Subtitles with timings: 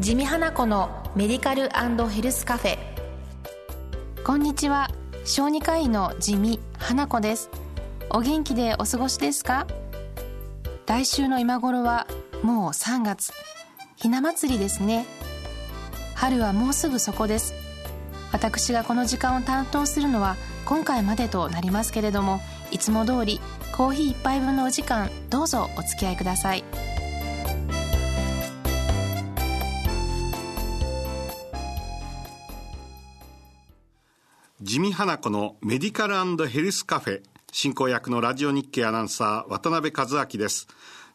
[0.00, 1.68] 地味花子のメディカル
[2.08, 2.78] ヘルスカフェ。
[4.24, 4.88] こんにちは。
[5.26, 7.50] 小児科医の地味花子です。
[8.08, 9.66] お元気でお過ごしですか？
[10.86, 12.06] 来週の今頃は
[12.42, 13.34] もう3月。
[13.96, 15.04] ひな祭りですね。
[16.14, 17.52] 春はもうすぐそこです。
[18.32, 22.40] 私がこの時間を担当するのは今回までとなりますけれども
[22.70, 23.38] いつも通り
[23.76, 26.64] コーヒー一杯分のお時間どうぞお付き合いください。
[34.70, 40.68] 地味花子のメディカルヘルスカフェ進行役のラジオ日経アナウンサー渡辺和明です。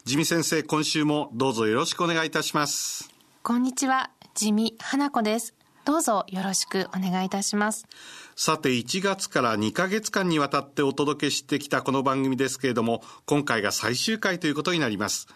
[0.04, 3.10] 地味先生今週もどうぞよろしくお願いいたします。
[3.44, 4.12] こんにちは。
[4.34, 5.54] 地味花子です。
[5.86, 7.88] どうぞよろしくお願いいたします。
[8.36, 15.30] さて1月から2ヶ月間にわたってお届けしてきたこの番組ですけれども今回が最終回ということになります。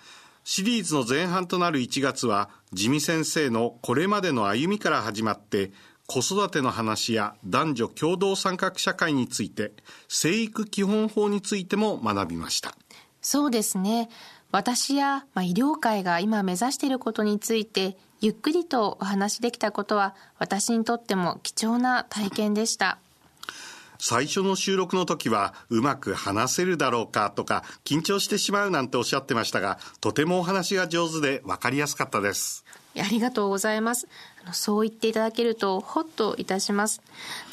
[0.43, 5.71] シリーズの前半となる1月は地味先生のこれまでの歩みから始まって
[6.09, 9.73] 子育ての話や男女共同参画社会について
[10.07, 12.75] 生育基本法についても学びました。
[13.21, 14.09] そうですね。
[14.51, 22.97] 私や、まあ、医療界が今目指していることについてゆっくりとお話できたことは私にとっても貴重な体験でした。
[23.99, 32.65] 最初の収録の時はうまく話せるだろうかとか緊張してしまうなんておっしゃってましたがとてもお話が上手で分かりやすかったです。
[32.97, 34.07] ありがとうございます。
[34.51, 37.01] そう言っていただけるとほっといたします。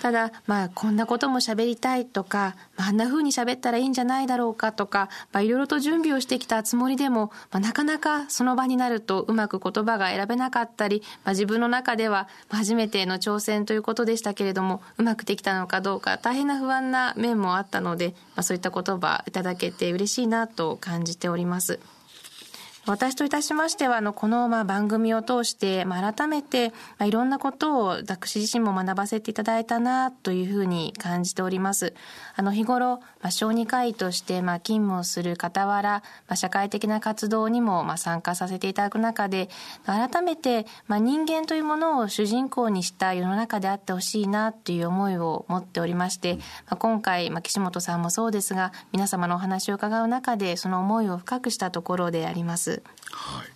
[0.00, 21.80] ただ、まあ、こんなことも喋りたいとか、まあ、あんな風に喋ったらいいんじゃないだろうかとか、まあ、いろいろと準備をしてきたつもりでも、まあ、なかなかその場になるとうまく言葉が選べなかったり、まあ、自分の中では初めての挑戦ということでしたけれども、うまくできたのかどうか大変な不安な面もあったので、まあ、そういった言葉いただけて嬉しいなと感じております。
[22.86, 31.94] 私といたしましては、あの、この、まあ、番組を通して、まあ、改めて、まあ、いろんなことを私自身も学ばせていただいたな、というふうに感じております。
[32.36, 39.48] あの、日頃、まあ、小児科医として、まあ、勤務をする傍ら、まあ、社会的な活動にも、まあ、参加させていただく中で、
[39.84, 46.42] 改めて、まあ、人間というものを主人公にした世の中であってほしいな、という思いを持っておりまして、ま
[46.74, 52.84] あ、今回、まあ、岸本さんもそうですが、皆様のお話を伺う中で、その思いを深くしたところであります。
[53.10, 53.46] はい、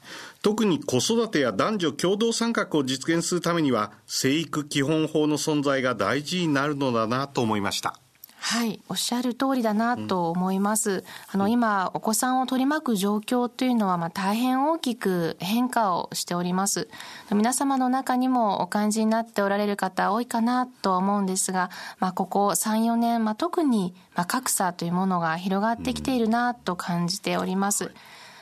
[0.42, 8.00] 特に子育てや男女共同参画を実現するためには生育基本法の存在が大事になるのだなと思いました。
[8.42, 10.90] はい、おっしゃる通りだなと思います。
[10.90, 11.02] うん、
[11.32, 16.88] あの、今、お子さんを取り巻く状況というのは、まあ、大変大きく変化をしております。
[17.30, 27.84] 皆様の中にもお感じになっておられる方多いかなと思うんですが、まあ、ここ3、4年、まあ、特に、まあ、格差というものが広がってきているなと感じております。
[27.84, 27.90] うん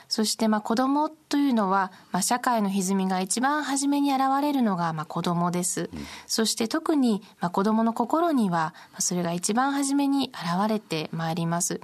[0.09, 5.89] そしてまあ子供というのは、まあ、社会の歪みが一番初めに現れるのがまあ子供です。
[5.93, 11.79] うん、そして特にまあ子供の心にはそれが一番初めに現れてまいります。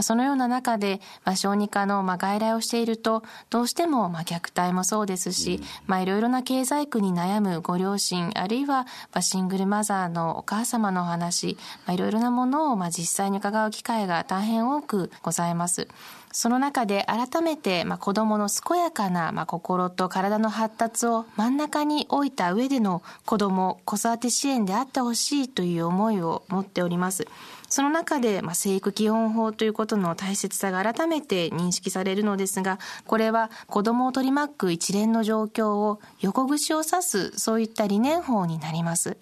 [0.00, 15.86] そのような中で、まあ、小児科のまあ外来をしていると、どうしてもまあ虐待もそうですし、まあ、いろいろな経済苦に悩むご両親、あるいはまあシングルマザーのお母様の話、まあ、いろいろなものをまあ実際に伺う機会が大変多くございます。
[16.32, 27.26] その中で改めて、まあ、子供の健やかな、まあ、心と体の発達を真ん中に置いた上での子供、子育て支援であってほしいという思いを持っております。
[27.68, 39.16] その中で、まあ、生育基本法ということの大切さが改めて認識されるのですが、これは子供を取り巻く一連の状況を横串を指す、そういった理念法になります。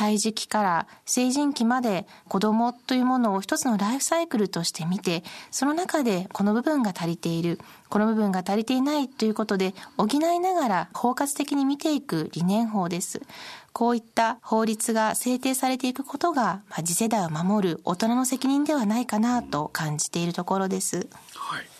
[0.00, 13.20] 胎児期から成人期まで子供というものを一つのライフサイクルとして見て、その中でこの部分が足りている、この部分が足りていないということで補いながら包括的に見ていく理念法です。
[13.74, 21.08] こういった法律が制定されていくことが、まあ、次世代を守る大人の責任ではないかなと感じているところです。
[21.34, 21.79] はい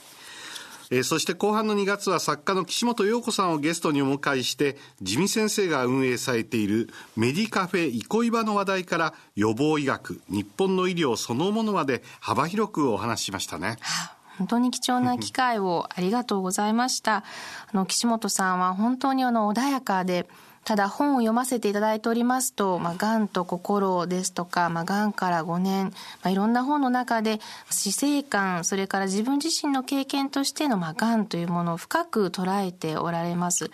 [0.91, 13.79] えー、そして後半の2月は作家の岸本陽子さんをゲストにお迎えして地味先生が運営されているメディカフェ憩い場の話題から予防医学日本の医療そのものまで幅広くお話ししましたね。
[13.81, 17.17] はあ本当に貴重な機会をありがとうございました。
[17.17, 17.25] あ
[17.75, 20.27] の、岸本さんは本当にあの、穏やかで、
[20.65, 25.93] ただ本を読ませていただいておりますと、まあ、癌と心ですとか、まあ、癌から5年、ま
[26.25, 27.39] あ、いろんな本の中で、
[27.69, 33.71] 死生観、それから自分自身の経験としての、まあ、癌というものを深く捉えておられます。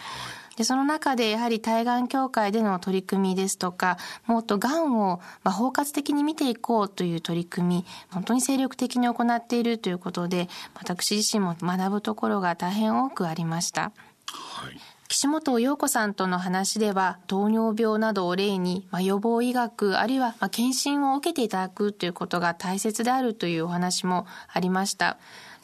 [0.57, 13.93] で、その中でやはり対がん協会での取り組みですとか、もっとがんをまあ包括的に見ていこうという取り組み、本当に精力的に行っているということで、私自身も学ぶところが大変多くありました。
[14.33, 25.19] はい岸本陽子さんとの話では糖尿病などを例に、まあ、予防医学あるいはまあ検診を受けていただくということが大切であるというお話もありました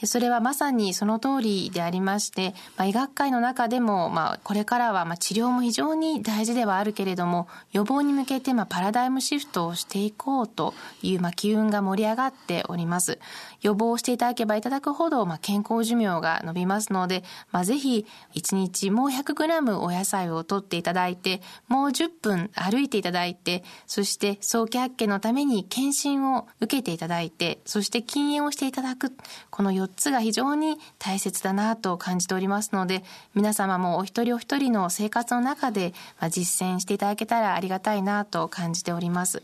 [0.07, 13.19] それはまさにその通りでありまして、まあ、医学界の中でも、まあ、これからはまあ治療も非常に大事ではあるけれども予防に向けてまあパラダイムシフトをしていこうというまあ機運が盛り上がっております。
[13.63, 17.23] 予防していただけばいただくほどまあ健康寿命が伸びますので、
[17.53, 29.13] まあ、ぜひ1日もう 100g お野菜をとっていただいてもう10分歩いていただいてそして早期発見のために検診を受けていただいてそして禁煙をしていただく
[29.51, 33.05] この4つが非常に大切だなと感じておりますので
[33.35, 35.95] 皆様もお一人お一人の生活の中で
[36.31, 39.43] 実践していただけたらありがたいなと感じております。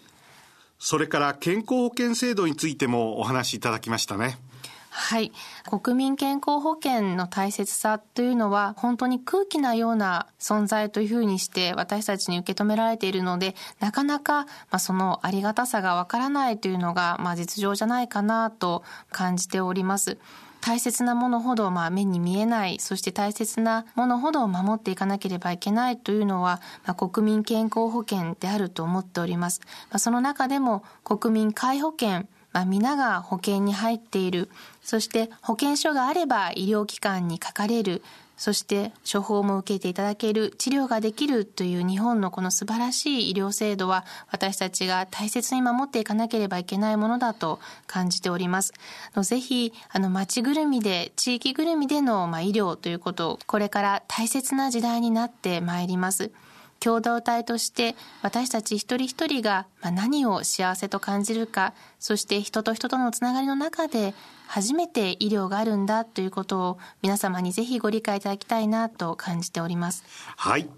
[0.78, 4.38] それから健康保険制度についてもお話しいただきましたね。
[5.00, 5.30] はい。
[5.64, 20.18] 国民健康保険の大切さというのは本当に空気なような存在というふうにして私たちに受け止められているので、なかなか、まあ、そのありがたさがわからないというのが、まあ、実情じゃないかなと感じております。
[20.60, 29.60] 大切なものほどまあ目に見えないそして大切なものほど守っていかなければいけないというのは、まあ、国民健康保険であると思っております、
[29.90, 34.48] まあ、その中でも国民皆保険まあ、皆が保険に入っている
[34.82, 38.02] そして保険証があれば医療機関にかかれる
[38.38, 47.58] そして処方も受けていただける治療ができるという日本のこの素晴らしい医療制度は私たちが大切に守っていかなければいけないものだと
[47.88, 48.72] 感じております。
[49.22, 56.30] ぜひあの町ぐるみで地域ぐるみでのまあ医療ということこれから大切な時代になってまいります。
[56.80, 64.14] 共同体として私たち一人一人が何を幸せと感じるかそして人と人とのつながりの中で
[64.46, 70.04] 初めて医療があるんだということを皆様にぜひご理解いただきたいなと感じております。
[70.36, 70.68] はい。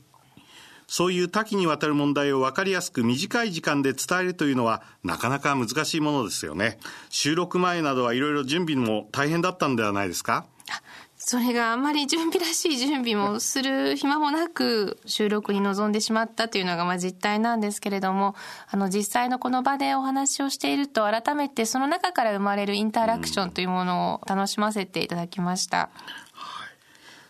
[0.92, 6.80] そういう多岐にわたる問題を分かりやすく短い時間で伝えるというのはなかなか難しいものですよね。
[7.10, 10.46] 収録前などはいろいろ準備も大変だったんではないですか？
[11.22, 18.34] それがあんまり準備らしい準備もする暇もなく収録に臨んでしまったというのがまあ実態なんですけれども
[18.70, 25.90] あの実際のこの場でお話をしていると改めてその中から生まれるインタラクションというものを楽しませていただきました。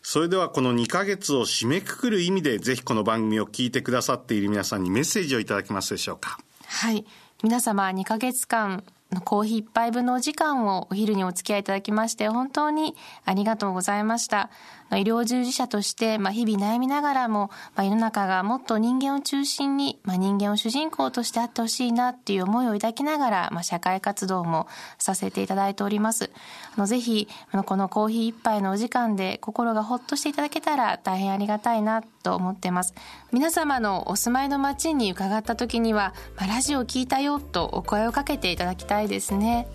[0.03, 6.39] それではこの2ヶ月を締めくくる意味でぜひこの番組を聞いてくださっている皆さんにメッセージをいただけますでしょうか。
[6.65, 7.05] はい。
[7.43, 8.85] 皆様2ヶ月間
[9.25, 14.51] コーヒー一杯分のお時間をお昼にお付き合いいただきまして本当にありがとうございました。
[14.99, 24.67] 医療従事者として、まあ、日々悩みながらも、まあ、世の中がもっと人間を中心に、まあ、人間を主人公としてあってほしいなっていう思いを抱きながら、まあ、社会活動も
[24.99, 26.31] させていただいております。
[26.77, 27.29] あのぜひ
[27.67, 32.95] このコーヒー一杯のお時間で心がほっとしていただけたら大変ありがたいなと思ってます。
[33.33, 39.69] 皆様のお住まいの街に伺った時には、まあ、ラジオ聞いたよとお声をかけていただきたいですね。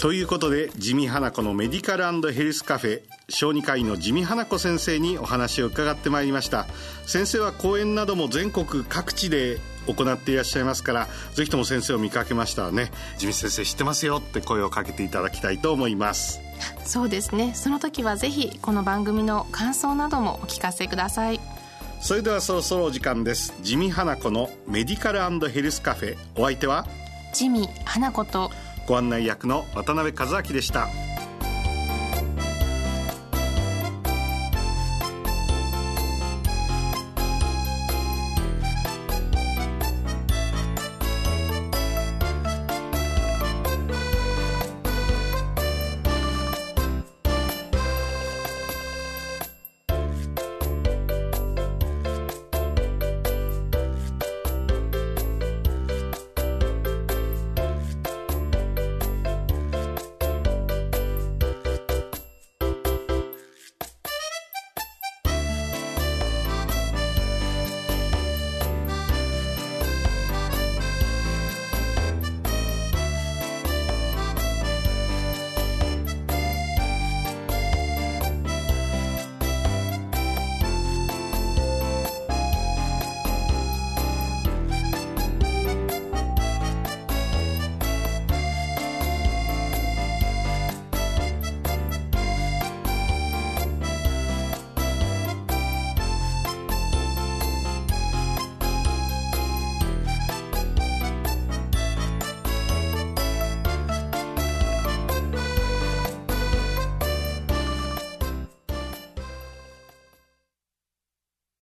[0.00, 6.66] ということで地味花子のメディカルヘルスカフェ小児科医の地味花子先生にお話を伺ってまいりました。
[7.04, 9.58] 先生は講演なども全国各地で
[9.88, 16.40] 行っていらっしゃいますからぜひとも先生を見かけましたらね地味先生知ってますよって声をかけていただきたいと思います。
[16.84, 17.52] そうですね。
[17.54, 21.40] その時はぜひこの番組の感想などもお聞かせください。
[22.00, 23.52] それではそろそろお時間です。
[23.62, 26.86] 地味花子のメディカルヘルスカフェお相手は？
[27.34, 28.50] 地味花子と
[28.88, 30.88] ご案内役の渡辺和明でした。